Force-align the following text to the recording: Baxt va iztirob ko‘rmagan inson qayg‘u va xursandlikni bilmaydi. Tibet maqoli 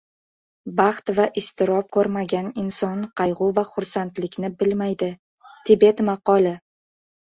Baxt 0.79 1.11
va 1.19 1.25
iztirob 1.41 1.91
ko‘rmagan 1.99 2.51
inson 2.63 3.05
qayg‘u 3.23 3.53
va 3.61 3.67
xursandlikni 3.71 4.55
bilmaydi. 4.67 5.15
Tibet 5.73 6.07
maqoli 6.13 6.61